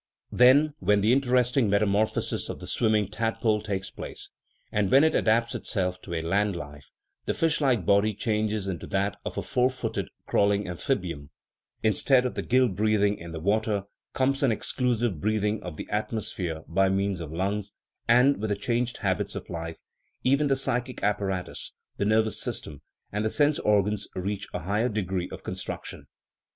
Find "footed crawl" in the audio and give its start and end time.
9.69-10.51